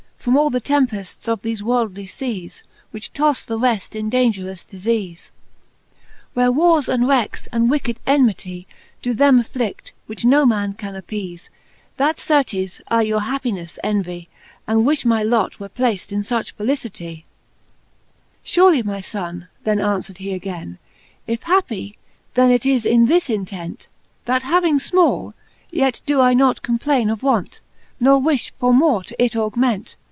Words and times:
From 0.21 0.37
all 0.37 0.51
the 0.51 0.61
tempefts 0.61 1.27
of 1.27 1.41
thele 1.41 1.63
worldly 1.63 2.05
feas, 2.05 2.61
Which 2.91 3.11
tofle 3.11 3.43
the 3.47 3.57
reft 3.57 3.95
in 3.95 4.07
daungerous 4.11 4.63
difeafe? 4.67 5.31
Where 6.35 6.51
warres, 6.51 6.87
and 6.87 7.07
wreckes, 7.07 7.47
and 7.51 7.71
wicked 7.71 7.99
enmitie 8.05 8.67
Do 9.01 9.15
them 9.15 9.39
afflid:, 9.41 9.93
which 10.05 10.23
no 10.23 10.45
man 10.45 10.73
can 10.73 10.95
appeafe, 10.95 11.49
That 11.97 12.19
certes 12.19 12.81
I 12.87 13.01
your 13.01 13.21
happinefle 13.21 13.79
envie, 13.83 14.29
b 14.29 14.29
And 14.67 14.85
wifh 14.85 15.05
my 15.05 15.23
lot 15.23 15.59
were 15.59 15.69
plaft 15.69 16.11
in 16.11 16.21
fuch 16.21 16.53
felicitie. 16.55 17.23
XX. 17.23 17.23
Surely, 18.43 18.83
my 18.83 19.01
fonne, 19.01 19.47
then 19.63 19.79
anfwer'd 19.79 20.19
he 20.19 20.35
againe, 20.35 20.77
If 21.25 21.41
happie, 21.45 21.97
then 22.35 22.51
it 22.51 22.63
is 22.63 22.85
in 22.85 23.07
this 23.07 23.27
intent. 23.27 23.87
That 24.25 24.43
having 24.43 24.77
fmall, 24.77 25.33
yet 25.71 26.03
doe 26.05 26.21
I 26.21 26.35
not 26.35 26.61
complaine 26.61 27.09
Of 27.11 27.23
want, 27.23 27.59
ne 27.99 28.11
wifh 28.11 28.51
for 28.59 28.71
more 28.71 29.01
it 29.17 29.31
to 29.31 29.41
augment. 29.41 29.95